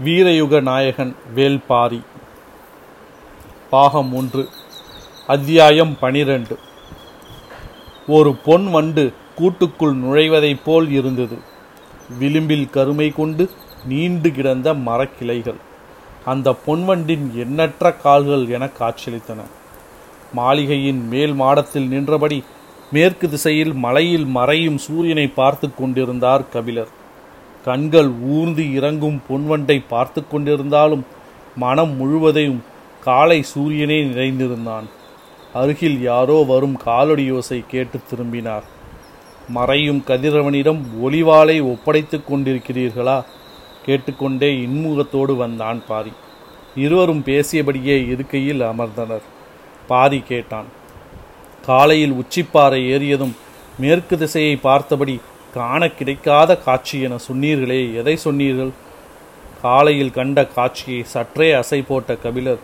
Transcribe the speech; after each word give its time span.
வீரயுக 0.00 0.62
நாயகன் 0.62 1.16
வேல்பாரி. 1.34 2.00
பாகம் 3.70 4.14
ஒன்று 4.14 4.48
அத்தியாயம் 5.26 5.98
பனிரெண்டு. 5.98 6.58
ஒரு 8.06 8.34
பொன் 8.34 8.70
வண்டு 8.70 9.12
கூட்டுக்குள் 9.34 9.94
நுழைவதைப் 9.94 10.64
போல் 10.64 10.90
இருந்தது. 10.90 11.38
விளிம்பில் 12.18 12.70
கருமை 12.70 13.10
கொண்டு 13.10 13.50
நீண்டு 13.84 14.32
கிடந்த 14.32 14.74
மரக்கிளைகள். 14.74 15.60
அந்த 16.24 16.56
பொன்வண்டின் 16.66 17.34
எண்ணற்ற 17.34 17.92
கால்கள் 17.92 18.48
என 18.48 18.68
காட்சியளித்தன. 18.78 19.40
மாளிகையின் 20.32 21.08
மேல் 21.08 21.34
மாடத்தில் 21.34 21.88
நின்றபடி 21.88 22.44
மேற்கு 22.92 23.30
திசையில் 23.30 23.72
மலையில் 23.72 24.24
மறையும் 24.24 24.78
சூரியனை 24.78 25.26
பார்த்து 25.26 25.74
கொண்டிருந்தார் 25.74 26.48
கபிலர். 26.48 27.00
கண்கள் 27.64 28.10
ஊர்ந்து 28.34 28.64
இறங்கும் 28.74 29.18
பொன்வண்டை 29.28 29.76
பார்த்து 29.88 30.20
கொண்டிருந்தாலும் 30.22 31.02
மனம் 31.56 31.92
முழுவதையும் 31.96 32.62
காலை 33.04 33.42
சூரியனே 33.42 33.98
நிறைந்திருந்தான் 34.04 34.86
அருகில் 35.52 35.98
யாரோ 36.02 36.44
வரும் 36.48 36.76
காலடி 36.76 37.24
யோசை 37.32 37.58
கேட்டு 37.68 37.98
திரும்பினார். 38.10 38.64
மறையும் 39.48 40.02
கதிரவனிடம் 40.06 40.80
ஒளிவாளை 41.04 41.56
ஒப்படைத்துக் 41.62 42.28
கொண்டிருக்கிறீர்களா? 42.30 43.24
கேட்டுக்கொண்டே 43.86 44.50
இன்முகத்தோடு 44.66 45.36
வந்தான் 45.36 45.82
பாரி 45.88 46.12
இருவரும் 46.74 47.22
பேசியபடியே 47.26 47.96
இருக்கையில் 48.12 48.60
அமர்ந்தனர். 48.60 49.26
பாரி 49.86 50.20
கேட்டான் 50.28 50.68
காலையில் 51.66 52.14
உச்சிப்பாறை 52.22 52.80
ஏறியதும் 52.94 53.34
மேற்கு 53.78 54.18
திசையை 54.18 54.56
பார்த்தபடி 54.56 55.20
காண 55.54 55.88
கிடைக்காத 55.88 56.56
காட்சி 56.56 57.00
என 57.00 57.16
சொன்னீர்களே. 57.32 57.94
எதை 57.94 58.16
சொன்னீர்கள்? 58.16 58.70
காலையில் 59.62 60.10
கண்ட 60.10 60.46
காட்சியை 60.46 61.02
சற்றே 61.02 61.52
அசை 61.52 61.84
போட்ட 61.88 62.16
கபிலர் 62.16 62.58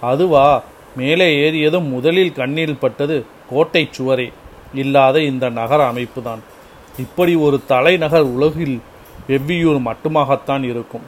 அதுவா? 0.00 0.62
மேலே 0.96 1.50
ஏறியதும் 1.50 1.88
முதலில் 1.88 2.32
கண்ணில் 2.32 2.76
பட்டது 2.76 3.24
கோட்டை 3.50 3.88
சுவரே. 3.98 4.32
இல்லாத 4.74 5.20
இந்த 5.20 5.48
நகர 5.48 5.92
அமைப்புதான். 5.92 6.38
இப்படி 6.98 7.34
ஒரு 7.34 7.60
தலைநகர் 7.66 8.22
உலகில் 8.22 8.80
எவ்வியூர் 9.28 9.80
மட்டுமாகத்தான் 9.80 10.62
இருக்கும். 10.62 11.02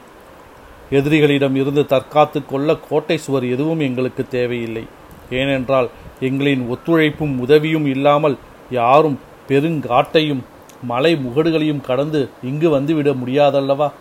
எதிரிகளிடம் 0.91 1.55
இருந்து 1.55 1.81
தற்காத்து 1.81 2.45
கொள்ள 2.45 2.75
கோட்டை 2.75 3.17
சுவர் 3.17 3.45
எதுவும் 3.45 3.79
எங்களுக்கு 3.79 4.27
தேவையில்லை. 4.27 4.85
ஏனென்றால் 5.29 5.89
எங்களின் 6.21 6.63
ஒத்துழைப்பும் 6.69 7.39
உதவியும் 7.39 7.85
இல்லாமல் 7.85 8.37
யாரும் 8.71 9.19
பெருங்காட்டையும் 9.47 10.43
மலை 10.83 11.15
முகடுகளையும் 11.15 11.81
கடந்து 11.81 12.29
இங்கு 12.43 12.79
வந்துவிட 12.79 13.15
முடியாதல்லவா? 13.25 13.91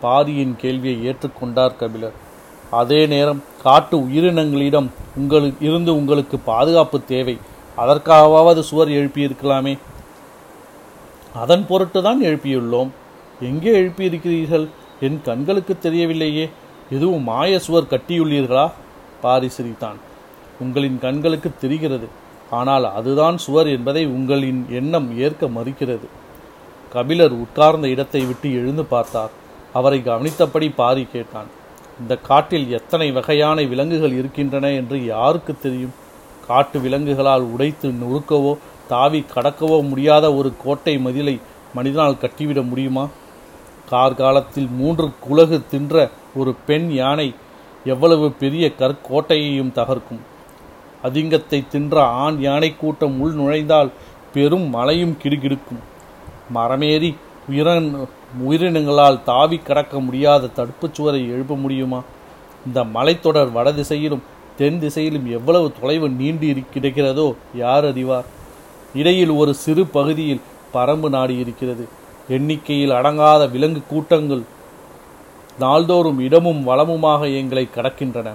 பாரியின் 0.00 0.56
கேள்வியை 0.56 0.96
ஏற்றுக்கொண்டார் 1.08 1.76
கபிலர். 1.76 2.12
அதே 2.70 3.06
நேரம் 3.06 3.44
காட்டு 3.62 3.98
உயிரினங்களிடம் 3.98 4.88
உங்களுக்கு 5.16 5.66
இருந்து 5.66 5.96
உங்களுக்கு 5.96 6.38
பாதுகாப்பு 6.38 7.04
தேவை. 7.04 7.38
அதற்காகவாவது 7.76 8.60
சுவர் 8.60 8.88
எழுப்பியிருக்கலாமே. 8.88 9.78
அதன் 11.34 11.66
பொருட்டு 11.66 12.02
தான் 12.02 12.22
எழுப்பியுள்ளோம். 12.22 12.90
எங்கே 13.40 13.80
எழுப்பியிருக்கிறீர்கள்? 13.80 14.68
என் 15.00 15.20
கண்களுக்கு 15.24 15.76
தெரியவில்லையே. 15.82 16.50
எதுவும் 16.90 17.22
மாய 17.22 17.58
சுவர் 17.58 17.90
கட்டியுள்ளீர்களா? 17.90 18.70
பாரி 19.20 19.48
சிரித்தான் 19.48 19.98
உங்களின் 20.60 20.98
கண்களுக்கு 20.98 21.52
தெரிகிறது. 21.60 22.08
ஆனால் 22.50 22.92
அதுதான் 22.94 23.38
சுவர் 23.38 23.68
என்பதை 23.68 24.06
உங்களின் 24.06 24.66
எண்ணம் 24.70 25.18
ஏற்க 25.18 25.46
மறுக்கிறது. 25.46 26.06
கபிலர் 26.94 27.34
உட்கார்ந்த 27.42 27.86
இடத்தை 27.94 28.22
விட்டு 28.28 28.48
எழுந்து 28.60 28.84
பார்த்தார். 28.92 29.32
அவரை 29.78 29.98
கவனித்தபடி 30.08 30.68
பாரி 30.80 31.04
கேட்டான் 31.12 31.50
இந்த 32.00 32.14
காட்டில் 32.28 32.68
எத்தனை 32.78 33.08
வகையான 33.16 33.62
விலங்குகள் 33.72 34.14
இருக்கின்றன 34.20 34.66
என்று 34.80 34.98
யாருக்கு 35.12 35.52
தெரியும்? 35.64 35.94
காட்டு 36.46 36.78
விலங்குகளால் 36.84 37.44
உடைத்து 37.54 37.88
நொறுக்கவோ 38.02 38.52
தாவி 38.92 39.20
கடக்கவோ 39.34 39.78
முடியாத 39.88 40.26
ஒரு 40.38 40.50
கோட்டை 40.62 40.94
மதிலை 41.06 41.34
மனிதனால் 41.76 42.20
கட்டிவிட 42.22 42.60
முடியுமா? 42.70 43.04
கார்காலத்தில் 43.90 44.70
மூன்று 44.78 45.06
குலகு 45.26 45.58
தின்ற 45.72 45.94
ஒரு 46.40 46.52
பெண் 46.66 46.88
யானை 47.00 47.28
எவ்வளவு 47.84 48.26
பெரிய 48.42 48.64
கற்கோட்டையையும் 48.80 49.74
தகர்க்கும்? 49.78 50.22
அதிங்கத்தை 51.06 51.60
தின்ற 51.74 52.02
ஆண் 52.24 52.38
யானை 52.46 52.70
கூட்டம் 52.82 53.16
உள் 53.24 53.36
நுழைந்தால் 53.40 53.94
பெரும் 54.34 54.66
மலையும் 54.74 55.16
கிடுகிடுக்கும். 55.22 55.80
மரமேறி 56.54 57.16
உயிரன் 57.48 58.08
உயிரினங்களால் 58.48 59.22
தாவி 59.22 59.58
கடக்க 59.58 60.00
முடியாத 60.00 60.48
தடுப்புச் 60.56 60.94
சுவரை 60.94 61.28
எழுப்ப 61.28 61.56
முடியுமா? 61.56 62.02
இந்த 62.66 62.84
மலைத்தொடர் 62.84 63.52
வடதிசையிலும் 63.52 64.22
தென் 64.56 64.80
திசையிலும் 64.80 65.30
எவ்வளவு 65.30 65.72
தொலைவு 65.80 66.08
நீண்டு 66.08 66.46
கிடக்கிறதோ? 66.74 67.34
யார் 67.54 67.84
அறிவார்? 67.84 68.24
இடையில் 68.94 69.30
ஒரு 69.30 69.54
சிறு 69.54 69.86
பகுதியில் 69.86 70.40
பரம்பு 70.74 71.08
நாடு 71.08 71.38
இருக்கிறது. 71.38 71.88
எண்ணிக்கையில் 72.28 72.90
அடங்காத 72.90 73.50
விலங்கு 73.50 73.82
கூட்டங்கள் 73.88 74.42
நாள்தோறும் 75.58 76.18
இடமும் 76.18 76.66
வளமுமாக 76.66 77.36
எங்களை 77.36 77.68
கடக்கின்றன. 77.74 78.28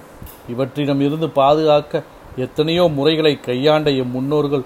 இவற்றிடமிருந்து 0.54 1.28
பாதுகாக்க 1.28 2.04
எத்தனையோ 2.38 2.88
முறைகளை 2.88 3.40
கையாண்ட 3.40 3.90
எம் 3.92 4.12
முன்னோர்கள் 4.12 4.64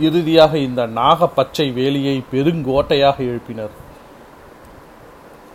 இறுதியாக 0.00 0.58
இந்த 0.58 0.86
நாக 0.86 1.28
பச்சை 1.28 1.66
வேலியை 1.70 2.16
பெருங்கோட்டையாக 2.32 3.16
எழுப்பினர். 3.30 3.74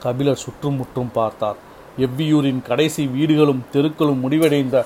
கபிலர் 0.03 0.41
சுற்றுமுற்றும் 0.44 1.12
பார்த்தார். 1.12 1.57
எவ்வியூரின் 1.97 2.62
கடைசி 2.62 3.03
வீடுகளும் 3.07 3.66
தெருக்களும் 3.72 4.19
முடிவடைந்த 4.19 4.85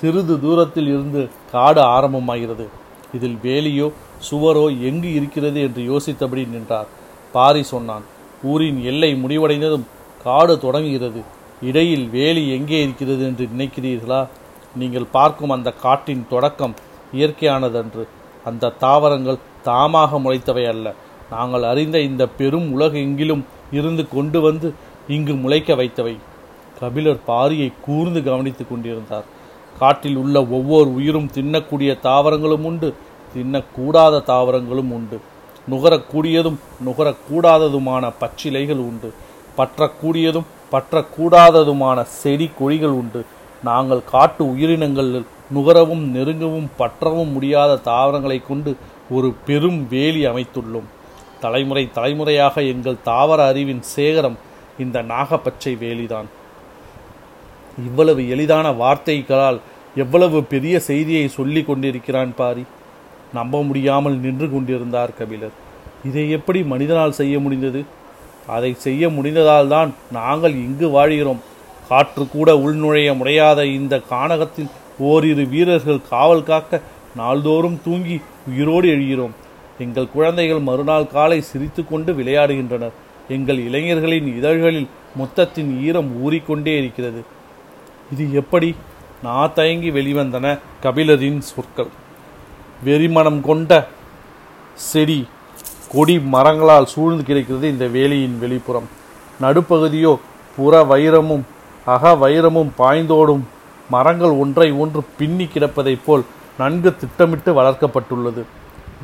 சிறிது 0.00 0.40
தூரத்தில் 0.40 0.86
இருந்து 0.86 1.28
காடு 1.52 1.80
ஆரம்பமாகிறது. 1.80 2.66
இதில் 3.12 3.38
வேலியோ 3.42 3.92
சுவரோ 4.30 4.66
எங்கு 4.88 5.14
இருக்கிறது 5.14 5.58
என்று 5.60 5.82
யோசித்தபடி 5.90 6.42
நின்றார். 6.48 6.86
பாரி 7.32 7.62
சொன்னான் 7.62 8.04
ஊரின் 8.42 8.78
எல்லை 8.82 9.10
முடிவடைந்ததும் 9.14 9.86
காடு 10.22 10.54
தொடங்குகிறது. 10.58 11.22
இடையில் 11.62 12.06
வேலி 12.08 12.42
எங்கே 12.56 12.82
இருக்கிறது 12.82 13.24
என்று 13.24 13.48
நினைக்கிறீர்களா? 13.54 14.26
நீங்கள் 14.76 15.12
பார்க்கும் 15.16 15.50
அந்த 15.50 15.70
காட்டின் 15.72 16.24
தொடக்கம் 16.28 16.74
இயற்கையானதன்று. 17.12 18.04
அந்த 18.44 18.68
தாவரங்கள் 18.68 19.38
தாமாக 19.64 20.18
முளைத்தவை 20.18 20.68
அல்ல. 20.68 20.94
நாங்கள் 21.30 21.62
அறிந்த 21.62 22.00
இந்த 22.00 22.26
பெரும் 22.26 22.80
உலகெங்கிலும் 22.80 23.44
இருந்து 23.70 24.08
கொண்டு 24.08 24.40
வந்து 24.40 24.74
இங்கு 25.08 25.34
முளைக்க 25.34 25.74
வைத்தவை. 25.74 26.16
கபிலர் 26.80 27.20
பாரியை 27.26 27.72
கூர்ந்து 27.84 28.22
கவனித்துக் 28.22 28.68
கொண்டிருந்தார். 28.70 29.24
காட்டில் 29.78 30.16
உள்ள 30.16 30.46
ஒவ்வொரு 30.46 30.94
உயிரும் 30.94 31.30
தின்னக்கூடிய 31.34 31.98
தாவரங்களும் 32.00 32.64
உண்டு 32.64 32.94
தின்னக்கூடாத 33.34 34.22
தாவரங்களும் 34.24 34.90
உண்டு. 34.90 35.20
நுகரக்கூடியதும் 35.70 36.58
நுகரக்கூடாததுமான 36.84 38.12
பச்சிலைகள் 38.20 38.80
உண்டு. 38.90 39.14
பற்றக்கூடியதும் 39.56 40.46
பற்றக்கூடாததுமான 40.72 42.02
செடி 42.02 42.50
கொடிகள் 42.58 42.90
உண்டு. 42.90 43.24
நாங்கள் 43.64 44.02
காட்டு 44.04 44.44
உயிரினங்களில் 44.54 45.26
நுகரவும் 45.54 46.04
நெருங்கவும் 46.14 46.68
பற்றவும் 46.78 47.32
முடியாத 47.32 47.76
தாவரங்களை 47.76 48.38
கொண்டு 48.48 48.76
ஒரு 49.10 49.34
பெரும் 49.46 49.88
வேலி 49.88 50.26
அமைத்துள்ளோம். 50.26 50.88
தலைமுறை 51.40 51.88
தலைமுறையாக 51.92 52.62
எங்கள் 52.62 53.02
தாவர 53.02 53.46
அறிவின் 53.46 53.82
சேகரம் 53.96 54.38
இந்த 54.78 55.02
நாகப்பச்சை 55.02 55.72
வேலிதான். 55.84 56.28
இவ்வளவு 57.86 58.28
எளிதான 58.28 58.72
வார்த்தைகளால் 58.72 59.60
எவ்வளவு 59.94 60.38
பெரிய 60.44 60.80
செய்தியை 60.80 61.28
சொல்லி 61.28 61.62
கொண்டிருக்கிறான் 61.62 62.34
பாரி. 62.34 62.64
நம்ப 63.32 63.62
முடியாமல் 63.62 64.16
நின்று 64.16 64.46
கொண்டிருந்தார் 64.50 65.16
கபிலர். 65.18 65.54
இதை 66.04 66.30
எப்படி 66.30 66.62
மனிதனால் 66.62 67.18
செய்ய 67.20 67.38
முடிந்தது? 67.38 67.80
அதை 68.46 68.74
செய்ய 68.74 69.08
முடிந்ததால் 69.08 69.68
தான் 69.68 69.94
நாங்கள் 70.12 70.54
இங்கு 70.66 70.88
வாழ்கிறோம். 70.90 71.40
காற்று 71.88 72.28
கூட 72.28 72.54
உள்நுழைய 72.54 73.16
முடியாத 73.16 73.66
இந்த 73.66 73.94
கானகத்தில் 74.10 74.70
ஓரிரு 74.98 75.46
வீரர்கள் 75.46 76.00
காவல் 76.08 76.42
காக்க 76.42 76.80
நாள்தோறும் 77.16 77.80
தூங்கி 77.84 78.20
உயிரோடு 78.46 78.88
எழுகிறோம். 78.88 79.30
எங்கள் 79.78 80.10
குழந்தைகள் 80.10 80.58
மறுநாள் 80.58 81.06
காலை 81.06 81.40
சிரித்துக்கொண்டு 81.40 82.12
விளையாடுகின்றனர். 82.12 82.90
எங்கள் 83.28 83.58
இளைஞர்களின் 83.58 84.36
இதழ்களில் 84.36 84.88
மொத்தத்தின் 85.18 85.82
ஈரம் 85.82 86.24
ஊறிக்கொண்டே 86.24 86.78
இருக்கிறது. 86.78 87.24
இது 88.12 88.32
எப்படி? 88.32 88.74
நான் 89.22 89.52
தயங்கி 89.54 89.90
வெளிவந்தன 89.90 90.58
கபிலரின் 90.82 91.38
சொற்கள். 91.38 91.86
வெறிமணம் 92.84 93.40
கொண்ட 93.40 93.88
செடி 94.74 95.26
கொடி 95.90 96.18
மரங்களால் 96.18 96.86
சூழ்ந்து 96.86 97.24
கிடைக்கிறது 97.24 97.68
இந்த 97.68 97.86
வேலியின் 97.86 98.38
வெளிப்புறம். 98.42 98.88
நடுப்பகுதியோ 99.40 100.18
புற 100.56 100.84
வைரமும் 100.84 101.42
அக 101.84 102.12
வைரமும் 102.12 102.70
பாய்ந்தோடும் 102.78 103.40
மரங்கள் 103.94 104.34
ஒன்றை 104.42 104.68
ஒன்று 104.82 105.00
பின்னி 105.18 105.46
கிடப்பதைப் 105.54 106.04
போல் 106.06 106.24
நன்கு 106.58 106.90
திட்டமிட்டு 107.00 107.50
வளர்க்கப்பட்டுள்ளது. 107.58 108.42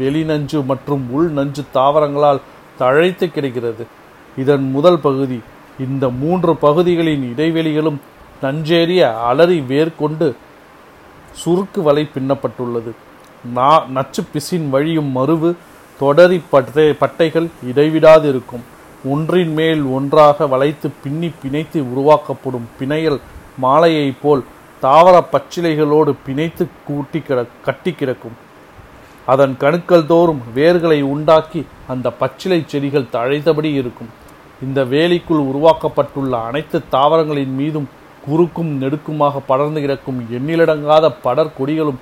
வெளிநஞ்சு 0.00 0.58
மற்றும் 0.70 1.04
உள் 1.16 1.28
நஞ்சு 1.38 1.62
தாவரங்களால் 1.76 2.44
தழைத்து 2.80 3.26
கிடக்கிறது. 3.30 3.84
இதன் 4.42 4.64
முதல் 4.76 5.00
பகுதி 5.06 5.38
இந்த 5.84 6.04
மூன்று 6.22 6.52
பகுதிகளின் 6.64 7.24
இடைவெளிகளும் 7.32 7.98
நஞ்சேறிய 8.42 9.02
அலறி 9.30 9.58
வேர் 9.70 9.92
கொண்டு 10.00 10.26
சுருக்கு 11.42 11.80
வலை 11.82 12.04
பின்னப்பட்டுள்ளது. 12.14 12.92
நா 13.56 13.70
நச்சு 13.96 14.22
பிசின் 14.32 14.68
வழியும் 14.74 15.10
மருவு 15.16 15.50
தொடரி 16.00 16.38
பட்டை 16.52 16.86
பட்டைகள் 17.02 17.48
இடைவிடாது 17.70 18.26
இருக்கும் 18.32 18.64
ஒன்றின் 19.14 19.52
மேல் 19.58 19.82
ஒன்றாக 19.96 20.46
வளைத்து 20.52 20.88
பின்னி 21.02 21.30
பிணைத்து 21.42 21.80
உருவாக்கப்படும் 21.92 22.68
பிணையல் 22.78 23.18
மாலையைப் 23.62 24.20
போல் 24.22 24.42
தாவர 24.84 25.16
பச்சிலைகளோடு 25.34 26.12
பிணைத்து 26.26 26.64
கூட்டி 26.86 27.20
கிட 27.26 27.40
கட்டி 27.66 27.92
கிடக்கும். 27.92 28.36
அதன் 29.32 29.54
கணுக்கள் 29.62 30.08
தோறும் 30.12 30.40
வேர்களை 30.56 30.98
உண்டாக்கி 31.12 31.60
அந்த 31.92 32.06
பச்சிலை 32.20 32.58
செடிகள் 32.72 33.12
தழைத்தபடி 33.14 33.70
இருக்கும். 33.80 34.10
இந்த 34.64 34.80
வேலிக்குள் 34.92 35.42
உருவாக்கப்பட்டுள்ள 35.50 36.32
அனைத்து 36.48 36.78
தாவரங்களின் 36.94 37.54
மீதும் 37.60 37.88
குறுக்கும் 38.26 38.72
நெடுக்குமாக 38.82 39.40
படர்ந்து 39.48 39.80
கிடக்கும் 39.84 40.18
எண்ணிலடங்காத 40.36 41.06
படர் 41.24 41.56
கொடிகளும் 41.58 42.00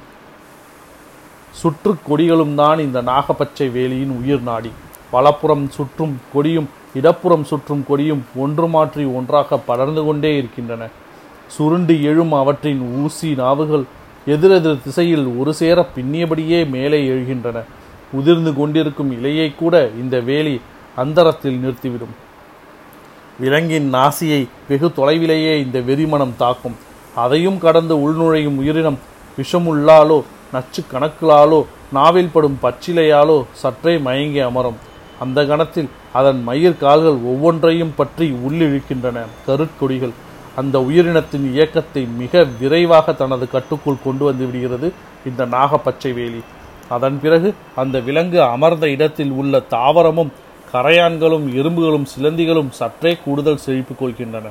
சுற்று 1.60 1.92
கொடிகளும் 2.08 2.54
தான் 2.60 2.78
இந்த 2.86 2.98
நாகப்பச்சை 3.10 3.68
வேலியின் 3.76 4.14
உயிர் 4.18 4.44
நாடி. 4.50 4.70
வலப்புறம் 5.14 5.64
சுற்றும் 5.76 6.14
கொடியும் 6.34 6.68
இடப்புறம் 6.98 7.44
சுற்றும் 7.50 7.84
கொடியும் 7.90 8.22
ஒன்று 8.44 8.66
மாற்றி 8.74 9.04
ஒன்றாக 9.18 9.58
படர்ந்து 9.68 10.04
கொண்டே 10.06 10.30
இருக்கின்றன. 10.40 10.82
சுருண்டு 11.54 11.94
எழும் 12.10 12.32
அவற்றின் 12.32 12.82
ஊசி 13.02 13.30
நாவுகள் 13.34 13.84
எதிரெதிர் 14.34 14.82
திசையில் 14.84 15.26
ஒரு 15.40 15.52
சேர 15.60 15.78
பின்னியபடியே 15.94 16.60
மேலே 16.74 16.98
எழுகின்றன. 17.12 17.58
உதிர்ந்து 18.12 18.50
கொண்டிருக்கும் 18.54 19.10
இலையை 19.16 19.48
கூட 19.56 19.74
இந்த 20.02 20.16
வேலி 20.20 20.54
அந்தரத்தில் 21.02 21.58
நிறுத்திவிடும். 21.64 22.14
விலங்கின் 23.40 23.88
நாசியை 23.94 24.40
வெகு 24.68 24.88
தொலைவிலேயே 24.98 25.54
இந்த 25.64 25.78
வெறிமணம் 25.80 26.34
தாக்கும். 26.36 26.76
அதையும் 27.24 27.58
கடந்து 27.58 27.94
உள்நுழையும் 28.04 28.58
உயிரினம் 28.62 28.98
விஷமுள்ளாலோ 29.38 30.18
நச்சு 30.54 30.82
கணக்குளாலோ 30.92 31.60
நாவில் 31.92 32.32
படும் 32.32 32.58
பச்சிலையாலோ 32.62 33.38
சற்றே 33.62 33.94
மயங்கி 33.98 34.42
அமரும். 34.48 34.80
அந்த 35.20 35.38
கணத்தில் 35.44 35.88
அதன் 36.18 36.42
மயிர் 36.42 36.80
கால்கள் 36.82 37.18
ஒவ்வொன்றையும் 37.30 37.96
பற்றி 37.96 38.26
உள்ளிழுக்கின்றன. 38.46 39.18
கருட்கொடிகள் 39.46 40.14
அந்த 40.56 40.78
உயிரினத்தின் 40.78 41.46
இயக்கத்தை 41.52 42.02
மிக 42.04 42.44
விரைவாக 42.44 43.12
தனது 43.12 43.48
கட்டுக்குள் 43.48 44.04
கொண்டு 44.04 44.24
வந்து 44.24 44.44
விடுகிறது 44.46 44.92
இந்த 45.26 45.46
நாகப்பச்சை 45.46 46.12
வேலி 46.14 46.42
அதன் 46.88 47.20
பிறகு 47.20 47.54
அந்த 47.74 48.00
விலங்கு 48.00 48.42
அமர்ந்த 48.42 48.88
இடத்தில் 48.88 49.30
உள்ள 49.30 49.58
தாவரமும் 49.70 50.32
கரையான்களும் 50.72 51.46
எறும்புகளும் 51.60 52.06
சிலந்திகளும் 52.12 52.70
சற்றே 52.70 53.18
கூடுதல் 53.24 53.56
செழிப்பு 53.56 53.94
கொள்கின்றன. 53.94 54.46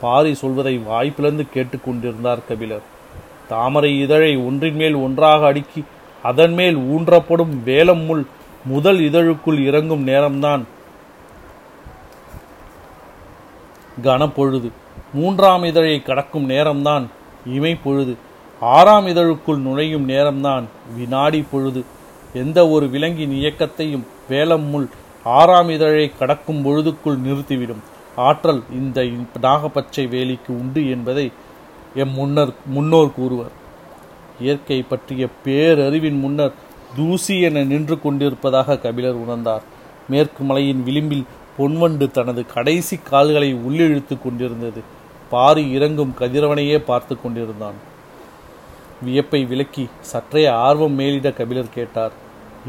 பாரி 0.00 0.34
சொல்வதை 0.34 0.74
வாய்ப்பிழந்து 0.78 1.44
கேட்டுக்கொண்டிருந்தார் 1.54 2.46
கபிலர். 2.48 2.84
தாமரை 3.48 4.00
இதழை 4.00 4.36
ஒன்றின் 4.36 4.74
மேல் 4.74 4.94
ஒன்றாக 4.94 5.46
அடுக்கி 5.46 5.84
அதன் 6.22 6.52
மேல் 6.52 6.76
ஊன்றப்படும் 6.76 7.54
வேலம் 7.64 8.04
முள் 8.04 8.24
முதல் 8.64 9.00
இதழுக்குள் 9.00 9.60
இறங்கும் 9.64 10.06
நேரம்தான் 10.06 10.62
கனப்பொழுது. 14.02 14.70
மூன்றாம் 15.12 15.64
இதழை 15.64 16.02
கடக்கும் 16.02 16.48
நேரம்தான் 16.48 17.06
இமை 17.46 17.74
பொழுது. 17.74 18.16
ஆறாம் 18.60 19.06
இதழுக்குள் 19.06 19.58
நுழையும் 19.58 20.08
நேரம்தான் 20.08 20.64
வினாடி 20.96 21.44
பொழுது. 21.50 21.84
எந்த 22.34 22.68
ஒரு 22.68 22.88
விலங்கின் 22.88 23.32
இயக்கத்தையும் 23.32 24.06
வேலம் 24.30 24.68
முள் 24.68 24.88
ஆறாம் 25.24 25.68
இதழை 25.68 26.12
கடக்கும் 26.18 26.64
பொழுதுக்குள் 26.66 27.18
நிறுத்திவிடும். 27.24 27.82
ஆற்றல் 28.16 28.62
இந்த 28.72 29.02
நாகப்பச்சை 29.42 30.08
வேலிக்கு 30.14 30.48
உண்டு 30.48 30.90
என்பதை 30.90 31.32
எம் 31.94 32.12
முன்னர் 32.12 32.52
முன்னோர் 32.66 33.14
கூறுவர். 33.14 33.50
இயற்கை 34.40 34.82
பற்றிய 34.82 35.26
பேரறிவின் 35.44 36.20
முன்னர் 36.20 36.52
தூசி 36.96 37.40
என 37.40 37.64
நின்று 37.64 38.00
கொண்டிருப்பதாக 38.00 38.78
கபிலர் 38.78 39.28
உணர்ந்தார். 39.28 39.62
மேற்கு 40.08 40.44
மலையின் 40.44 40.84
விளிம்பில் 40.84 41.24
பொன்வண்டு 41.58 42.10
தனது 42.10 42.46
கடைசி 42.46 42.96
கால்களை 42.96 43.54
உள்ளிழுத்து 43.54 44.18
கொண்டிருந்தது. 44.22 45.00
பாரி 45.34 45.64
இறங்கும் 45.76 46.14
கதிரவனையே 46.20 46.78
பார்த்து 46.90 47.14
கொண்டிருந்தான். 47.22 47.78
வியப்பை 49.06 49.40
விலக்கி 49.50 49.84
சற்றே 50.10 50.42
ஆர்வம் 50.64 50.96
மேலிட 51.00 51.28
கபிலர் 51.38 51.74
கேட்டார் 51.76 52.14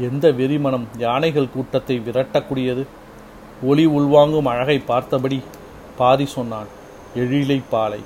எந்த 0.08 0.24
வெறிமனம்? 0.38 0.86
யானைகள் 1.04 1.52
கூட்டத்தை 1.54 1.96
விரட்டக்கூடியது? 2.06 2.84
ஒளி 3.70 3.84
உள்வாங்கும் 3.98 4.48
அழகை 4.52 4.78
பார்த்தபடி 4.90 5.38
பாரி 5.98 6.26
சொன்னான் 6.36 6.70
எழிலை 7.22 7.58
பாலை. 7.72 8.00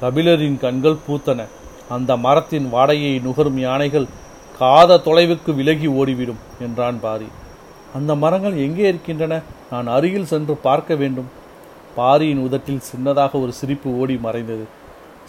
கபிலரின் 0.00 0.58
கண்கள் 0.64 1.02
பூத்தன. 1.06 1.40
அந்த 1.94 2.10
மரத்தின் 2.26 2.66
வாடையை 2.74 3.14
நுகரும் 3.26 3.58
யானைகள் 3.66 4.06
காத 4.58 4.98
தொலைவுக்கு 5.06 5.50
விலகி 5.60 5.88
ஓடிவிடும் 6.00 6.42
என்றான் 6.66 6.98
பாரி. 7.04 7.28
அந்த 7.96 8.12
மரங்கள் 8.22 8.56
எங்கே 8.66 8.84
இருக்கின்றன? 8.92 9.34
நான் 9.72 9.88
அருகில் 9.96 10.30
சென்று 10.32 10.54
பார்க்க 10.66 10.94
வேண்டும். 11.02 11.28
பாரியின் 11.96 12.38
உதட்டில் 12.38 12.86
சின்னதாக 12.92 13.40
ஒரு 13.40 13.52
சிரிப்பு 13.52 13.98
ஓடி 13.98 14.16
மறைந்தது. 14.16 14.64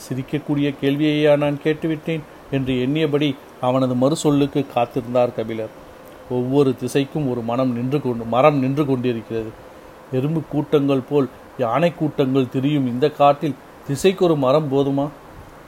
சிரிக்கக்கூடிய 0.05 0.75
கேள்வியையா 0.81 1.37
நான் 1.37 1.59
கேட்டுவிட்டேன் 1.63 2.23
என்று 2.51 2.73
எண்ணியபடி 2.73 3.35
அவனது 3.61 3.95
மறுசொல்லுக்கு 3.95 4.65
காத்திருந்தார் 4.75 5.35
கபிலர். 5.35 5.73
ஒவ்வொரு 6.29 6.75
திசைக்கும் 6.81 7.29
ஒரு 7.29 7.41
மனம் 7.41 7.73
நின்று 7.73 8.01
கொண்டு 8.01 8.23
மரம் 8.25 8.59
நின்று 8.59 8.85
கொண்டிருக்கிறது. 8.85 9.51
எறும்பு 10.11 10.41
கூட்டங்கள் 10.51 11.03
போல் 11.09 11.29
யானை 11.57 11.93
கூட்டங்கள் 11.93 12.49
திரியும் 12.49 12.87
இந்த 12.87 13.09
காட்டில் 13.09 13.55
திசைக்கு 13.87 14.25
ஒரு 14.25 14.35
மரம் 14.35 14.71
போதுமா? 14.71 15.09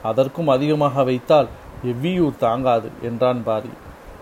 அதற்கும் 0.02 0.48
அதிகமாக 0.48 1.04
வைத்தால் 1.04 1.48
எவ்வியூர் 1.84 2.36
தாங்காது 2.36 2.90
என்றான் 3.02 3.44
பாரி. 3.44 3.70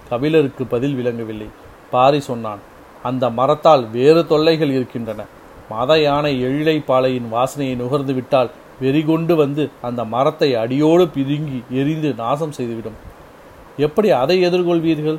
கபிலருக்கு 0.08 0.66
பதில் 0.66 0.94
விளங்கவில்லை. 0.94 1.48
பாரி 1.90 2.20
சொன்னான் 2.20 2.58
அந்த 3.02 3.30
மரத்தால் 3.30 3.90
வேறு 3.90 4.26
தொல்லைகள் 4.26 4.70
இருக்கின்றன. 4.70 5.24
மத 5.70 6.00
யானை 6.00 6.44
எழிலை 6.44 6.84
பாலையின் 6.84 7.28
வாசனையை 7.32 7.76
நுகர்ந்து 7.76 8.14
விட்டால் 8.14 8.50
வெறிகொண்டு 8.80 9.34
வந்து 9.34 9.70
அந்த 9.82 10.04
மரத்தை 10.04 10.54
அடியோடு 10.54 11.04
பிதுங்கி 11.04 11.62
எரிந்து 11.70 12.14
நாசம் 12.14 12.52
செய்துவிடும். 12.52 12.98
எப்படி 13.76 14.10
அதை 14.10 14.46
எதிர்கொள்வீர்கள்? 14.46 15.18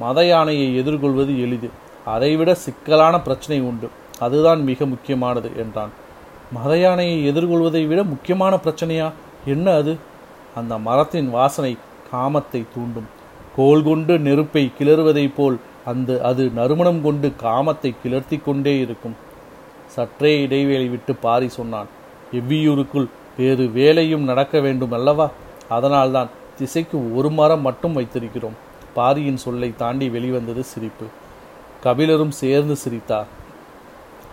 மத 0.00 0.24
யானையை 0.24 0.76
எதிர்கொள்வது 0.76 1.40
எளிது. 1.40 1.70
அதைவிட 2.04 2.54
சிக்கலான 2.54 3.20
பிரச்சனை 3.20 3.60
உண்டு. 3.60 3.88
அதுதான் 4.18 4.62
மிக 4.62 4.86
முக்கியமானது 4.86 5.50
என்றான். 5.56 5.92
மத 6.52 6.78
யானையை 6.78 7.32
எதிர்கொள்வதை 7.32 7.86
விட 7.86 8.02
முக்கியமான 8.02 8.58
பிரச்சனையா? 8.64 9.12
என்ன 9.44 9.74
அது? 9.74 9.96
அந்த 10.54 10.78
மரத்தின் 10.78 11.30
வாசனை 11.30 11.76
காமத்தை 12.12 12.64
தூண்டும். 12.74 13.08
கோல் 13.56 13.82
கொண்டு 13.82 14.18
நெருப்பை 14.18 14.72
கிளறுவதைப் 14.78 15.34
போல் 15.36 15.58
அந்த 15.84 16.20
அது 16.22 16.50
நறுமணம் 16.54 17.02
கொண்டு 17.02 17.32
காமத்தை 17.42 17.94
கிளர்த்தி 18.04 18.42
கொண்டே 18.44 18.78
இருக்கும். 18.78 19.16
சற்றே 19.94 20.32
இடைவேளை 20.44 20.86
விட்டு 20.94 21.12
பாரி 21.24 21.48
சொன்னான் 21.58 21.90
எவ்வியூருக்குள் 22.38 23.08
வேறு 23.38 23.64
வேலையும் 23.76 24.28
நடக்க 24.30 24.54
வேண்டும் 24.64 24.94
அல்லவா? 24.98 25.26
அதனால்தான் 25.68 26.30
திசைக்கு 26.58 26.98
ஒரு 27.18 27.28
மரம் 27.38 27.64
மட்டும் 27.66 27.96
வைத்திருக்கிறோம். 27.96 28.56
பாரியின் 28.96 29.42
சொல்லை 29.44 29.68
தாண்டி 29.76 30.06
வெளிவந்தது 30.16 30.62
சிரிப்பு. 30.72 31.06
கபிலரும் 31.84 32.34
சேர்ந்து 32.42 32.74
சிரித்தார். 32.82 33.28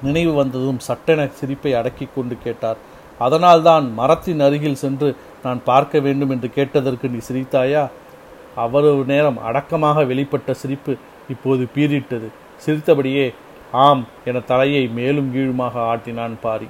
நினைவு 0.03 0.33
வந்ததும் 0.33 0.79
சட்டென 0.87 1.21
சிரிப்பை 1.39 1.71
அடக்கி 1.79 2.05
கொண்டு 2.15 2.35
கேட்டார் 2.43 2.79
அதனால்தான் 3.19 3.85
மரத்தின் 3.99 4.41
அருகில் 4.45 4.81
சென்று 4.83 5.09
நான் 5.43 5.59
பார்க்க 5.63 5.99
வேண்டும் 6.05 6.31
என்று 6.33 6.49
கேட்டதற்கு 6.57 7.07
நீ 7.13 7.19
சிரித்தாயா? 7.27 7.83
அவ்வளவு 8.55 9.03
நேரம் 9.07 9.37
அடக்கமாக 9.47 10.03
வெளிப்பட்ட 10.11 10.51
சிரிப்பு 10.61 10.93
இப்போது 11.29 11.63
பீறிட்டது. 11.75 12.27
சிரித்தபடியே 12.63 13.25
ஆம் 13.71 14.07
என 14.25 14.39
தலையை 14.39 14.87
மேலும் 14.87 15.29
கீழுமாக 15.33 15.79
ஆட்டினான் 15.91 16.33
பாரி. 16.41 16.67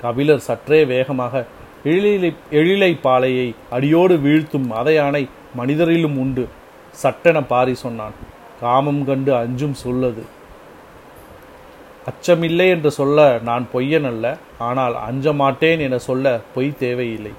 கபிலர் 0.00 0.46
சற்றே 0.46 0.84
வேகமாக 0.84 1.44
எழிலை 1.84 2.30
எழிலை 2.50 3.00
பாலையை 3.00 3.54
அடியோடு 3.70 4.14
வீழ்த்தும் 4.16 4.66
மத 4.66 4.92
யானை 4.92 5.28
மனிதரிலும் 5.56 6.16
உண்டு 6.18 6.44
சட்டென 7.02 7.42
பாரி 7.42 7.74
சொன்னான். 7.74 8.16
காமம் 8.60 9.04
கண்டு 9.04 9.32
அஞ்சும் 9.34 9.76
சொல்லது. 9.84 10.22
அச்சமில்லை 12.10 12.66
என்று 12.68 12.90
சொல்ல 12.90 13.38
நான் 13.42 13.66
பொய்யன் 13.72 14.06
அல்ல 14.06 14.36
ஆனால் 14.58 14.94
அஞ்ச 14.94 15.32
மாட்டேன் 15.32 15.80
என 15.80 15.98
சொல்ல 15.98 16.40
பொய் 16.54 16.78
தேவையில்லை. 16.78 17.32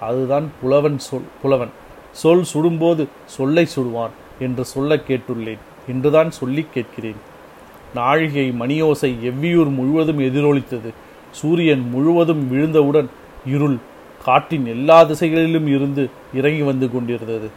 அதுதான் 0.00 0.46
புலவன் 0.60 0.98
சொல் 0.98 1.28
புலவன். 1.42 1.72
சொல் 2.12 2.44
சுடும்போது 2.52 3.08
சொல்லை 3.24 3.66
சுடுவான் 3.76 4.14
என்று 4.38 4.64
சொல்ல 4.64 4.96
கேட்டுள்ளேன். 5.08 5.62
என்றுதான் 5.88 6.30
சொல்லி 6.30 6.66
கேட்கிறேன். 6.74 7.20
நாழிகை 7.94 8.46
மணியோசை 8.60 9.10
எவ்வியூர் 9.30 9.70
முழுவதும் 9.78 10.20
எதிரொலித்தது. 10.28 10.90
சூரியன் 11.30 11.84
முழுவதும் 11.94 12.42
விழுந்தவுடன் 12.50 13.08
இருள் 13.54 13.78
காட்டின் 14.24 14.66
எல்லா 14.66 14.98
திசைகளிலும் 15.04 15.68
இருந்து 15.74 16.02
இறங்கி 16.38 16.62
வந்து 16.62 16.86
கொண்டிருந்தது. 16.92 17.48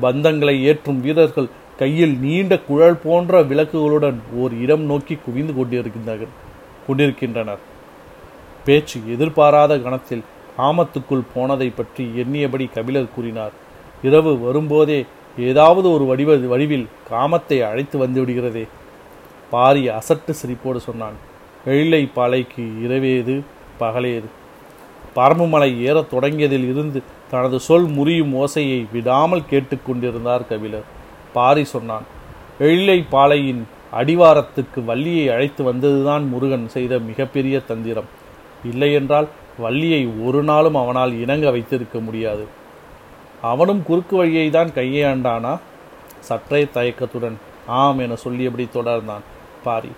பந்தங்களை 0.00 0.56
ஏற்றும் 0.70 1.00
வீரர்கள் 1.00 1.52
கையில் 1.78 2.14
நீண்ட 2.24 2.52
குழல் 2.68 2.98
போன்ற 3.04 3.42
விளக்குகளுடன் 3.42 4.18
ஓர் 4.40 4.52
இடம் 4.64 4.84
நோக்கி 4.90 5.14
குவிந்து 5.24 5.52
கொண்டிருக்கின்றனர் 5.54 6.32
கொண்டிருக்கின்றனர். 6.86 7.62
பேச்சு 8.66 8.98
எதிர்பாராத 9.14 9.72
கணத்தில் 9.78 10.24
காமத்துக்குள் 10.58 11.24
போனதை 11.34 11.68
பற்றி 11.70 12.04
எண்ணியபடி 12.22 12.66
கபிலர் 12.76 13.12
கூறினார் 13.14 13.54
இரவு 14.02 14.32
வரும்போதே 14.44 15.00
ஏதாவது 15.48 15.86
ஒரு 15.90 16.04
வடிவ 16.10 16.36
வடிவில் 16.52 16.86
காமத்தை 17.10 17.58
அழைத்து 17.70 17.96
வந்து 17.98 18.20
பாரி 19.54 19.82
அசட்டு 19.98 20.32
சிரிப்போடு 20.40 20.80
சொன்னான். 20.88 21.18
வெள்ளை 21.66 22.02
பாலைக்கு 22.16 22.64
இரவேது 22.86 23.34
பகலேது 23.82 24.28
பரம்புமலை 25.16 25.70
ஏறத் 25.88 26.12
தொடங்கியதில் 26.12 26.66
இருந்து 26.70 27.00
தனது 27.32 27.58
சொல் 27.66 27.86
முறியும் 27.96 28.32
ஓசையை 28.42 28.80
விடாமல் 28.94 29.48
கேட்டுக்கொண்டிருந்தார் 29.50 30.46
கபிலர். 30.48 30.88
பாரி 31.36 31.64
சொன்னான் 31.74 32.06
எழிலை 32.66 32.98
பாலையின் 33.14 33.62
அடிவாரத்துக்கு 34.00 34.80
வள்ளியை 34.90 35.24
அழைத்து 35.34 35.62
வந்ததுதான் 35.70 36.24
முருகன் 36.32 36.66
செய்த 36.74 36.98
மிகப்பெரிய 37.08 37.56
தந்திரம். 37.70 38.08
இல்லையென்றால் 38.70 39.28
வள்ளியை 39.64 40.02
ஒரு 40.26 40.40
நாளும் 40.50 40.78
அவனால் 40.82 41.12
இணங்க 41.24 41.46
வைத்திருக்க 41.56 41.98
முடியாது. 42.06 42.44
அவனும் 43.52 43.82
குறுக்கு 43.88 44.14
வழியை 44.16 44.48
தான் 44.56 44.70
கையாண்டானா 44.78 45.54
சற்றே 46.28 46.62
தயக்கத்துடன். 46.76 47.38
ஆம் 47.80 48.00
என 48.04 48.16
சொல்லியபடி 48.24 48.66
தொடர்ந்தான். 48.74 49.24
பாரி. 49.64 49.92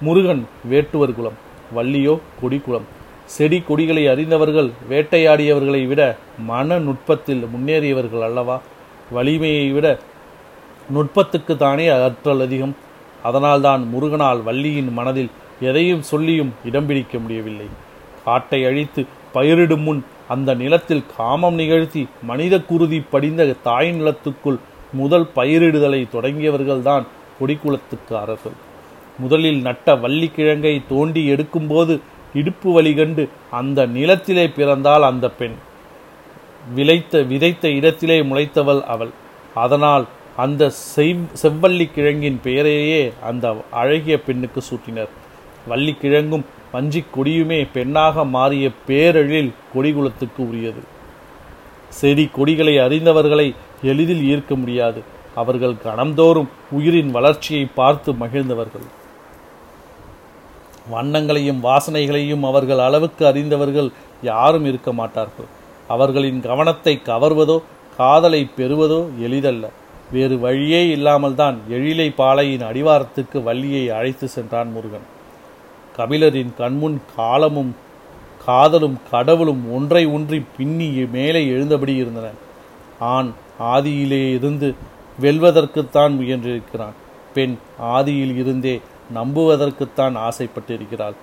முருகன் 0.00 0.42
வேட்டுவர் 0.70 1.14
குலம் 1.14 1.38
வள்ளியோ 1.76 2.14
கொடிக்குளம். 2.40 2.86
செடி 3.34 3.58
கொடிகளை 3.60 4.02
அறிந்தவர்கள் 4.06 4.70
வேட்டையாடியவர்களை 4.90 5.82
விட 5.86 6.02
மன 6.48 6.78
நுட்பத்தில் 6.78 7.44
முன்னேறியவர்கள் 7.54 8.26
அல்லவா? 8.28 8.56
வலிமையை 9.10 9.66
விட 9.72 9.86
நுட்பத்துக்கு 10.94 11.56
தானே 11.56 11.86
அற்றல் 11.86 12.42
அதிகம். 12.42 12.74
அதனால்தான் 13.22 13.82
முருகனால் 13.88 14.40
வள்ளியின் 14.42 14.90
மனதில் 14.92 15.30
எதையும் 15.60 16.02
சொல்லியும் 16.02 16.52
இடம் 16.64 16.86
பிடிக்க 16.86 17.18
முடியவில்லை. 17.18 17.68
காட்டை 18.24 18.60
அழித்து 18.64 19.02
பயிரிடும் 19.32 19.86
முன் 19.86 20.04
அந்த 20.28 20.50
நிலத்தில் 20.54 21.06
காமம் 21.16 21.54
நிகழ்த்தி 21.54 22.02
மனித 22.22 22.54
குருதி 22.70 22.98
படிந்த 23.10 23.42
தாய் 23.62 23.90
நிலத்துக்குள் 23.92 24.58
முதல் 24.92 25.26
பயிரிடுதலை 25.36 26.00
தொடங்கியவர்கள்தான் 26.12 27.04
கொடிக்குளத்துக்காரர்கள் 27.40 28.56
முதலில் 29.18 29.60
நட்ட 29.60 29.94
வள்ளிக்கிழங்கை 29.94 30.82
தோண்டி 30.88 31.30
எடுக்கும்போது 31.30 32.00
இடுப்பு 32.34 32.72
வலி 32.72 32.94
கண்டு 32.94 33.28
அந்த 33.50 33.86
நிலத்திலே 33.86 34.48
பிறந்தால் 34.48 35.02
அந்த 35.02 35.30
பெண். 35.30 35.54
விளைத்த 36.74 37.22
விதைத்த 37.22 37.68
இடத்திலே 37.68 38.22
முளைத்தவள் 38.22 38.82
அவள். 38.82 39.10
அதனால் 39.54 40.06
அந்த 40.36 40.72
செவ் 40.96 41.20
செவ்வள்ளி 41.42 41.90
கிழங்கின் 41.96 42.38
பெயரையே 42.42 43.12
அந்த 43.22 43.56
அழகிய 43.70 44.20
பெண்ணுக்கு 44.20 44.62
சூட்டினர். 44.70 45.08
வள்ளிக்கிழங்கும் 45.68 46.44
வஞ்சி 46.72 47.04
கொடியுமே 47.16 47.68
பெண்ணாக 47.72 48.24
மாறிய 48.24 48.70
பேரழில் 48.86 49.52
கொடிகுலத்துக்கு 49.74 50.38
உரியது. 50.38 50.82
செடி 51.88 52.28
கொடிகளை 52.32 52.74
அறிந்தவர்களை 52.76 53.54
எளிதில் 53.82 54.36
ஈர்க்க 54.36 54.56
முடியாது. 54.56 55.02
அவர்கள் 55.34 55.74
கணம்தோறும் 55.84 56.48
உயிரின் 56.70 57.10
வளர்ச்சியை 57.10 57.66
பார்த்து 57.74 58.12
மகிழ்ந்தவர்கள். 58.12 59.02
வண்ணங்களையும் 60.90 61.60
வாசனைகளையும் 61.64 62.44
அவர்கள் 62.50 62.78
அளவுக்கு 62.78 63.26
அறிந்தவர்கள் 63.26 63.88
யாரும் 64.22 64.64
இருக்க 64.64 64.92
மாட்டார்கள். 64.92 65.48
அவர்களின் 65.88 66.40
கவனத்தை 66.40 66.94
கவர்வதோ 67.06 67.56
காதலை 67.96 68.42
பெறுவதோ 68.56 69.00
எளிதல்ல. 69.26 69.64
வேறு 70.12 70.36
வழியே 70.38 70.80
இல்லாமல் 70.88 71.34
தான் 71.34 71.56
எழிலை 71.70 72.08
பாலையின் 72.16 72.64
அடிவாரத்துக்கு 72.70 73.38
வள்ளியை 73.42 73.84
அழைத்து 73.90 74.28
சென்றான் 74.28 74.70
முருகன். 74.70 75.06
கபிலரின் 75.96 76.52
கண்முன் 76.58 76.98
காலமும் 77.16 77.72
காதலும் 78.46 78.98
கடவுளும் 79.10 79.62
ஒன்றை 79.74 80.06
ஒன்றி 80.06 80.42
பின்னி 80.56 80.88
மேலே 81.16 81.42
எழுந்தபடி 81.46 81.94
இருந்தன. 81.96 82.26
ஆண் 82.98 83.30
ஆதியிலே 83.72 84.22
இருந்து 84.34 84.74
வெல்வதற்குத்தான் 85.20 86.12
முயன்றிருக்கிறான். 86.20 86.96
பெண் 87.34 87.56
ஆதியில் 87.96 88.34
இருந்தே 88.36 88.80
நம்புவதற்குத்தான் 89.14 90.14
ஆசைப்பட்டிருக்கிறாள். 90.18 91.14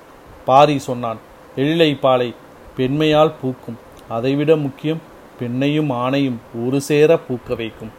பாரி 0.46 0.80
சொன்னான் 0.80 1.18
எழிலை 1.56 2.00
பாலை 2.00 2.34
பெண்மையால் 2.78 3.34
பூக்கும். 3.42 3.78
அதைவிட 4.10 4.56
முக்கியம் 4.56 5.02
பெண்ணையும் 5.40 5.92
ஆணையும் 5.92 6.38
ஒரு 6.66 6.82
சேர 6.82 7.20
பூக்க 7.30 7.56
வைக்கும். 7.56 7.92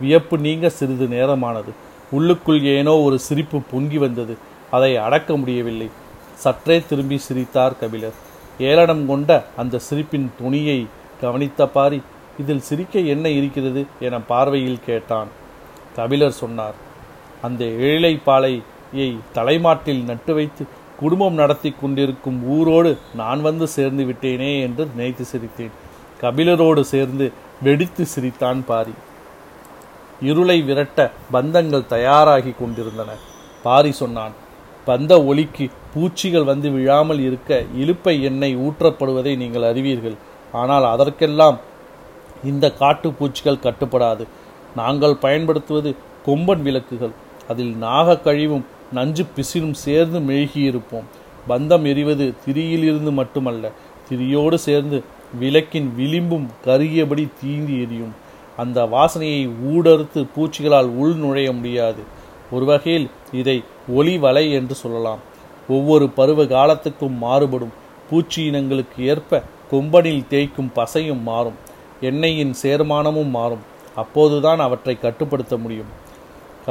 வியப்பு 0.00 0.38
நீங்க 0.38 0.68
சிறிது 0.68 1.06
நேரமானது. 1.06 1.72
உள்ளுக்குள் 2.10 2.62
ஏனோ 2.62 2.96
ஒரு 2.96 3.18
சிரிப்பு 3.18 3.60
பொங்கி 3.60 3.98
வந்தது. 3.98 4.36
அதை 4.70 4.96
அடக்க 4.96 5.36
முடியவில்லை. 5.36 5.88
சற்றே 6.34 6.82
திரும்பி 6.88 7.18
சிரித்தார் 7.18 7.78
கபிலர். 7.78 8.16
ஏளனம் 8.58 9.06
கொண்ட 9.06 9.44
அந்த 9.56 9.78
சிரிப்பின் 9.78 10.30
துணியை 10.38 10.86
கவனித்த 11.20 11.66
பாரி 11.66 12.02
இதில் 12.38 12.60
சிரிக்க 12.60 12.98
என்ன 12.98 13.28
இருக்கிறது? 13.28 13.86
என 14.00 14.20
பார்வையில் 14.20 14.84
கேட்டான். 14.84 15.28
கபிலர் 15.96 16.30
சொன்னார் 16.30 16.74
அந்த 17.42 17.64
ஏழை 17.64 18.20
யை 18.98 19.10
தலைமாட்டில் 19.36 20.02
நட்டு 20.10 20.32
வைத்து 20.34 20.62
குடும்பம் 21.00 21.34
நடத்தி 21.34 21.70
கொண்டிருக்கும் 21.72 22.38
ஊரோடு 22.54 22.90
நான் 23.20 23.40
வந்து 23.40 23.66
சேர்ந்து 23.74 24.02
விட்டேனே 24.04 24.50
என்று 24.66 24.84
நினைத்து 24.96 25.24
சிரித்தேன். 25.32 25.74
கபிலரோடு 26.22 26.82
சேர்ந்து 26.92 27.26
வெடித்து 27.62 28.04
சிரித்தான் 28.06 28.60
பாரி. 28.64 28.94
இருளை 30.20 30.56
விரட்ட 30.62 30.98
பந்தங்கள் 31.32 31.90
தயாராகி 31.94 32.52
கொண்டிருந்தன. 32.58 33.10
பாரி 33.62 33.92
சொன்னான் 33.92 34.34
பந்த 34.86 35.12
ஒளிக்கு 35.30 35.64
பூச்சிகள் 35.94 36.48
வந்து 36.50 36.68
விழாமல் 36.70 37.20
இருக்க 37.20 37.60
இழுப்பை 37.82 38.14
எண்ணெய் 38.22 38.60
ஊற்றப்படுவதை 38.66 39.32
நீங்கள் 39.36 39.68
அறிவீர்கள். 39.70 40.16
ஆனால் 40.52 40.84
அதற்கெல்லாம் 40.84 41.58
இந்த 42.50 42.66
காட்டு 42.82 43.08
பூச்சிகள் 43.18 43.64
கட்டுப்படாது. 43.66 44.24
நாங்கள் 44.76 45.16
பயன்படுத்துவது 45.24 45.90
கொம்பன் 46.26 46.62
விளக்குகள். 46.68 47.14
அதில் 47.48 47.72
நாக 47.86 48.16
கழிவும் 48.26 48.66
நஞ்சு 48.94 49.24
பிசினும் 49.36 49.72
சேர்ந்து 49.72 50.20
மெழுகியிருப்போம். 50.20 51.08
பந்தம் 51.48 51.84
எரிவது 51.84 52.34
திரியிலிருந்து 52.46 53.12
மட்டுமல்ல 53.12 53.70
திரியோடு 54.08 54.54
சேர்ந்து 54.54 55.04
விளக்கின் 55.38 55.94
விளிம்பும் 55.98 56.46
கருகியபடி 56.64 57.28
தீந்தி 57.40 57.80
எரியும். 57.80 58.14
அந்த 58.56 58.84
வாசனையை 58.84 59.50
ஊடறுத்து 59.70 60.26
பூச்சிகளால் 60.36 60.86
உள் 60.86 61.14
நுழைய 61.14 61.52
முடியாது. 61.52 62.02
ஒரு 62.50 62.64
வகையில் 62.64 63.10
இதை 63.32 63.62
ஒளி 63.88 64.18
வலை 64.18 64.52
என்று 64.52 64.74
சொல்லலாம். 64.74 65.18
ஒவ்வொரு 65.68 66.08
பருவ 66.08 66.46
காலத்துக்கும் 66.46 67.18
மாறுபடும். 67.18 67.72
பூச்சி 68.10 68.50
இனங்களுக்கு 68.50 68.98
ஏற்ப 68.98 69.42
கொம்பனில் 69.72 70.24
தேய்க்கும் 70.30 70.70
பசையும் 70.74 71.22
மாறும். 71.22 71.58
எண்ணெயின் 72.00 72.54
சேர்மானமும் 72.62 73.28
மாறும். 73.28 73.64
அப்போதுதான் 73.94 74.58
அவற்றை 74.58 74.98
கட்டுப்படுத்த 75.00 75.56
முடியும். 75.56 76.08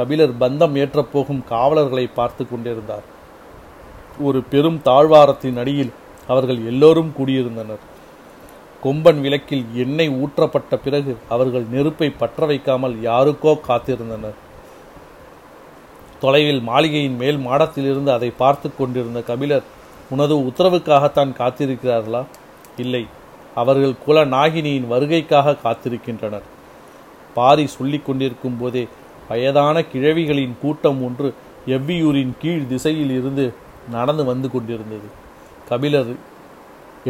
கபிலர் 0.00 0.34
பந்தம் 0.42 0.74
ஏற்றப்போகும் 0.82 1.42
காவலர்களை 1.52 2.06
பார்த்து 2.18 2.42
கொண்டிருந்தார். 2.50 3.06
ஒரு 4.26 4.38
பெரும் 4.52 4.80
தாழ்வாரத்தின் 4.88 5.58
அடியில் 5.62 5.92
அவர்கள் 6.32 6.60
எல்லோரும் 6.70 7.14
கூடியிருந்தனர். 7.18 7.82
கொம்பன் 8.84 9.18
விளக்கில் 9.24 9.64
எண்ணெய் 9.82 10.12
ஊற்றப்பட்ட 10.22 10.74
பிறகு 10.84 11.12
அவர்கள் 11.34 11.64
நெருப்பை 11.72 12.08
பற்ற 12.20 12.46
வைக்காமல் 12.50 12.94
யாருக்கோ 13.08 13.52
காத்திருந்தனர். 13.68 14.36
தொலைவில் 16.22 16.62
மாளிகையின் 16.68 17.18
மேல் 17.22 17.40
மாடத்திலிருந்து 17.46 18.10
அதை 18.16 18.30
பார்த்து 18.42 18.68
கொண்டிருந்த 18.78 19.20
கபிலர் 19.30 19.66
உனது 20.14 20.36
உத்தரவுக்காகத்தான் 20.48 21.32
காத்திருக்கிறார்களா? 21.40 22.22
இல்லை 22.84 23.02
அவர்கள் 23.60 24.00
குல 24.06 24.18
நாகினியின் 24.36 24.90
வருகைக்காக 24.92 25.56
காத்திருக்கின்றனர். 25.64 26.46
பாரி 27.36 27.64
சொல்லிக் 27.76 28.06
கொண்டிருக்கும் 28.06 28.58
போதே 28.60 28.84
வயதான 29.30 29.76
கிழவிகளின் 29.92 30.54
கூட்டம் 30.62 31.00
ஒன்று 31.06 31.28
எவ்வியூரின் 31.76 32.34
கீழ் 32.42 32.68
திசையில் 32.72 33.12
இருந்து 33.18 33.44
நடந்து 33.96 34.22
வந்து 34.30 34.48
கொண்டிருந்தது. 34.54 35.08
கபிலர் 35.68 36.12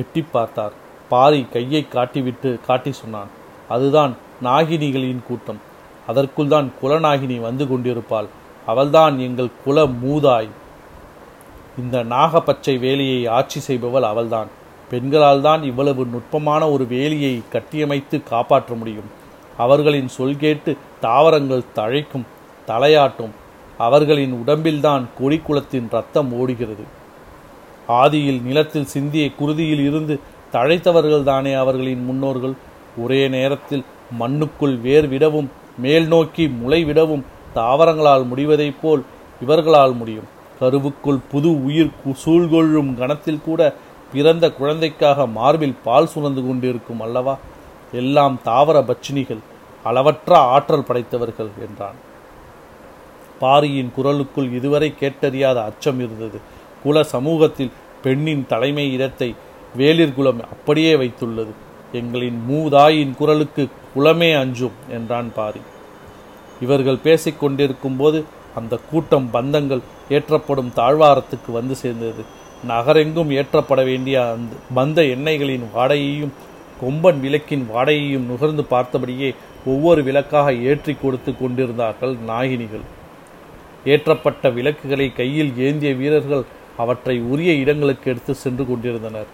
எட்டி 0.00 0.22
பார்த்தார். 0.34 0.74
பாரி 1.12 1.40
கையை 1.52 1.82
காட்டிவிட்டு 1.94 2.50
காட்டி 2.66 2.92
சொன்னான் 3.00 3.30
அதுதான் 3.74 4.12
நாகினிகளின் 4.42 5.22
கூட்டம். 5.28 5.60
அதற்குள் 6.10 6.52
தான் 6.54 6.68
குலநாகினி 6.82 7.36
வந்து 7.40 7.64
கொண்டிருப்பாள். 7.70 8.28
அவள்தான் 8.66 9.14
எங்கள் 9.26 9.56
குல 9.64 9.84
மூதாய். 10.04 10.50
இந்த 11.80 11.96
நாகப்பச்சை 12.12 12.74
வேலியை 12.84 13.20
ஆட்சி 13.38 13.60
செய்பவள் 13.68 14.06
அவள்தான். 14.12 14.48
பெண்களால் 14.90 15.44
தான் 15.48 15.62
இவ்வளவு 15.70 16.02
நுட்பமான 16.14 16.62
ஒரு 16.74 16.84
வேலியை 16.94 17.34
கட்டியமைத்து 17.54 18.16
காப்பாற்ற 18.30 18.74
முடியும். 18.74 19.10
அவர்களின் 19.64 20.10
சொல் 20.16 20.40
கேட்டு 20.44 20.72
தாவரங்கள் 21.00 21.62
தழைக்கும் 21.75 22.26
தலையாட்டும். 22.66 23.30
அவர்களின் 23.78 24.42
உடம்பில்தான் 24.47 25.04
கொடிக்குளத்தின் 25.21 25.87
ரத்தம் 25.90 26.33
ஓடுகிறது. 26.33 26.85
ஆதியில் 27.88 28.42
நிலத்தில் 28.42 28.85
சிந்திய 28.85 29.30
குருதியில் 29.40 29.87
இருந்து 29.87 30.21
தழைத்தவர்கள் 30.52 31.23
தானே 31.23 31.52
அவர்களின் 31.52 32.04
முன்னோர்கள். 32.04 32.52
ஒரே 32.97 33.28
நேரத்தில் 33.28 33.85
மண்ணுக்குள் 34.21 34.80
வேர் 34.80 35.09
விடவும் 35.09 35.50
மேல் 35.78 36.07
நோக்கி 36.07 36.49
முளை 36.49 36.85
விடவும் 36.85 37.25
தாவரங்களால் 37.54 38.26
முடிவதைப் 38.35 38.80
போல் 38.83 39.04
இவர்களால் 39.40 39.95
முடியும். 39.95 40.28
கருவுக்குள் 40.61 41.19
புது 41.30 41.64
உயிர் 41.64 41.90
சூழ்கொள்ளும் 42.25 42.99
கணத்தில் 42.99 43.45
கூட 43.45 43.75
பிறந்த 44.12 44.50
குழந்தைக்காக 44.50 45.26
மார்பில் 45.26 45.76
பால் 45.85 46.09
சுரந்து 46.14 46.47
கொண்டிருக்கும் 46.47 47.00
அல்லவா? 47.00 47.38
எல்லாம் 47.92 48.40
தாவர 48.45 48.80
பட்சினிகள். 48.80 49.38
அளவற்ற 49.84 50.38
ஆற்றல் 50.38 50.87
படைத்தவர்கள் 50.88 51.50
என்றான். 51.60 51.99
பாரியின் 53.40 53.92
குரலுக்குள் 53.96 54.52
இதுவரை 54.52 54.94
கேட்டறியாத 55.00 55.62
அச்சம் 55.62 55.99
இருந்தது. 55.99 56.38
குல 56.82 57.02
சமூகத்தில் 57.02 57.72
பெண்ணின் 58.02 58.46
தலைமை 58.46 58.92
இடத்தை 58.92 59.34
வேளிர் 59.76 60.14
குலம் 60.14 60.42
அப்படியே 60.42 60.94
வைத்துள்ளது. 60.94 61.52
எங்களின் 61.92 62.44
மூதாயின் 62.46 63.14
குரலுக்கு 63.14 63.68
குலமே 63.94 64.34
அஞ்சும் 64.34 64.76
என்றான் 64.88 65.32
பாரி. 65.34 65.60
இவர்கள் 66.60 66.96
பேசிக் 66.96 67.40
கொண்டிருக்கும் 67.40 67.96
போது 67.96 68.25
அந்த 68.54 68.78
கூட்டம் 68.90 69.28
பந்தங்கள் 69.32 69.80
ஏற்றப்படும் 70.08 70.72
தாழ்வாரத்துக்கு 70.72 71.52
வந்து 71.52 71.75
சேர்ந்தது. 71.75 72.25
நகரெங்கும் 72.66 73.30
ஏற்றப்பட 73.30 73.84
வேண்டிய 73.84 74.30
அந்த 74.30 74.56
பந்த 74.75 75.02
எண்ணெய்களின் 75.02 75.66
வாடையையும் 75.75 76.32
கொம்பன் 76.82 77.20
விளக்கின் 77.20 77.68
வாடையையும் 77.75 78.26
நுகர்ந்து 78.26 78.64
பார்த்தபடியே 78.70 79.34
ஒவ்வொரு 79.64 80.02
விளக்காக 80.02 80.54
ஏற்றி 80.54 80.92
கொடுத்து 80.94 81.36
கொண்டிருந்தார்கள் 81.36 82.16
நாகினிகள். 82.28 82.84
ஏற்றப்பட்ட 83.84 84.52
விளக்குகளை 84.52 85.12
கையில் 85.12 85.52
ஏந்திய 85.56 85.94
வீரர்கள் 85.94 86.44
அவற்றை 86.76 87.20
உரிய 87.20 87.52
இடங்களுக்கு 87.52 88.10
எடுத்து 88.10 88.34
சென்று 88.34 88.66
கொண்டிருந்தனர். 88.66 89.26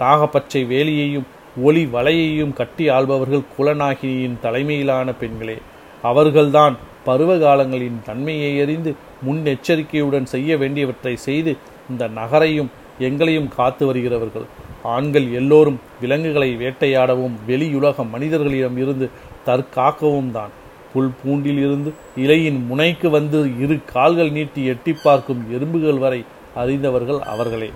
நாகப்பச்சை 0.00 0.66
வேலியையும் 0.66 1.26
ஒளி 1.62 1.86
வலையையும் 1.86 2.52
கட்டி 2.52 2.88
ஆள்பவர்கள் 2.88 3.48
குலநாகினியின் 3.56 4.40
தலைமையிலான 4.42 5.12
பெண்களே 5.12 5.56
அவர்கள்தான் 6.02 6.76
பருவகாலங்களின் 7.06 7.98
தன்மையை 8.04 8.60
அறிந்து 8.62 8.94
முன்னெச்சரிக்கையுடன் 9.26 10.24
செய்ய 10.24 10.56
வேண்டியவற்றை 10.56 11.16
செய்து 11.16 11.56
இந்த 11.90 12.08
நகரையும் 12.08 12.70
எங்களையும் 12.98 13.48
காத்து 13.48 13.86
வருகிறவர்கள். 13.86 14.46
ஆண்கள் 14.82 15.32
எல்லோரும் 15.32 15.80
விலங்குகளை 16.00 16.56
வேட்டையாடவும் 16.56 17.36
வெளியுலக 17.48 18.04
மனிதர்களிடம் 18.10 18.76
இருந்து 18.76 19.10
தற்காக்கவும் 19.46 20.30
தான். 20.30 20.52
புல் 20.92 21.12
பூண்டில் 21.20 21.60
இருந்து 21.66 21.90
இலையின் 22.16 22.60
முனைக்கு 22.68 23.08
வந்து 23.10 23.38
இரு 23.62 23.76
கால்கள் 23.92 24.30
நீட்டி 24.30 24.62
எட்டி 24.64 24.92
பார்க்கும் 24.92 25.42
எறும்புகள் 25.50 25.98
வரை 25.98 26.20
அறிந்தவர்கள் 26.54 27.20
அவர்களே. 27.32 27.70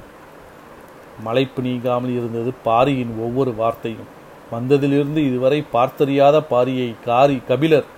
மலைப்பு 1.24 1.60
நீங்காமல் 1.62 2.12
இருந்தது 2.18 2.50
பாரியின் 2.62 3.12
ஒவ்வொரு 3.26 3.52
வார்த்தையும். 3.54 4.10
வந்ததிலிருந்து 4.52 5.20
இதுவரை 5.28 5.58
பார்த்தறியாத 5.72 6.36
பாரியை 6.50 6.90
காரி 7.04 7.38
கபிலர் 7.48 7.88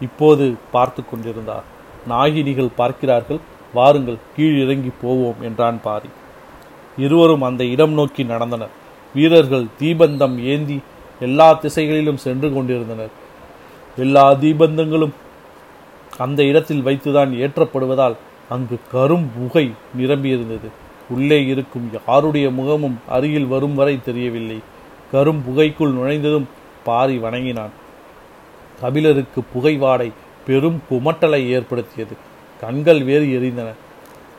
இப்போது 0.00 0.54
பார்த்து 0.72 1.02
கொண்டிருந்தார். 1.04 1.66
நாகினிகள் 2.08 2.76
பார்க்கிறார்கள் 2.76 3.40
வாருங்கள் 3.74 4.24
கீழிறங்கி 4.36 4.90
போவோம் 5.02 5.40
என்றான் 5.40 5.78
பாரி. 5.82 6.10
இருவரும் 6.96 7.42
அந்த 7.42 7.62
இடம் 7.64 7.92
நோக்கி 7.92 8.24
நடந்தனர். 8.24 8.74
வீரர்கள் 9.14 9.66
தீபந்தம் 9.80 10.36
ஏந்தி 10.52 10.76
எல்லா 11.20 11.52
திசைகளிலும் 11.52 12.16
சென்று 12.16 12.52
கொண்டிருந்தனர். 12.52 13.10
எல்லா 13.96 14.32
தீபந்தங்களும் 14.32 15.12
அந்த 16.18 16.42
இடத்தில் 16.42 16.84
வைத்துதான் 16.84 17.32
ஏற்றப்படுவதால் 17.34 18.16
அங்கு 18.48 18.78
கரும் 18.92 19.24
புகை 19.38 19.72
நிரம்பியிருந்தது. 19.98 20.68
உள்ளே 21.08 21.46
இருக்கும் 21.46 21.90
யாருடைய 22.06 22.50
முகமும் 22.50 22.98
அருகில் 23.08 23.46
வரும் 23.46 23.74
வரை 23.74 24.00
தெரியவில்லை. 24.02 24.58
கரும் 25.12 25.40
புகைக்குள் 25.44 25.92
நுழைந்ததும் 25.92 26.48
பாரி 26.84 27.18
வணங்கினான். 27.18 27.70
கபிலருக்கு 28.80 29.42
புகைவாடை 29.54 30.12
பெரும் 30.46 30.82
குமட்டலை 30.90 31.48
ஏற்படுத்தியது. 31.48 32.16
கண்கள் 32.60 33.02
வேறு 33.02 33.24
எரிந்தன. 33.24 33.66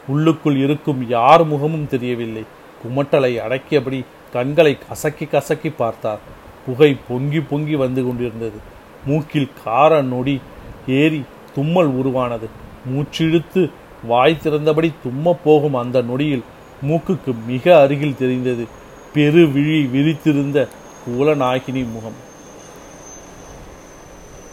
உள்ளுக்குள் 0.08 0.58
இருக்கும் 0.58 1.10
யார் 1.10 1.46
முகமும் 1.46 1.88
தெரியவில்லை. 1.88 2.44
குமட்டலை 2.84 3.39
அடக்கியபடி 3.39 4.05
கண்களை 4.34 4.77
கசக்கி 4.88 5.25
கசக்கி 5.25 5.70
பார்த்தார். 5.70 6.20
புகை 6.65 6.98
பொங்கி 7.07 7.41
பொங்கி 7.41 7.75
வந்து 7.75 8.06
கொண்டிருந்தது. 8.06 8.60
மூக்கில் 9.06 9.49
கார 9.63 10.01
நொடி 10.01 10.41
ஏறி 10.88 11.23
தும்மல் 11.56 11.88
உருவானது. 11.88 12.49
மூச்சிழுத்து 12.93 13.71
வாய் 14.04 14.39
திறந்தபடி 14.43 14.91
தும்ம 15.04 15.36
போகும் 15.43 15.73
அந்த 15.73 16.01
நொடியில் 16.01 16.43
மூக்குக்கு 16.88 17.34
மிக 17.47 17.80
அருகில் 17.82 18.17
தெரிந்தது. 18.17 18.67
பெரு 19.13 19.47
விழி 19.47 19.82
விரித்திருந்த 19.86 20.67
கூலநாயகினி 21.06 21.91
முகம். 21.91 22.17